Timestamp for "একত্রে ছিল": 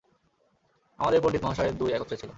1.91-2.29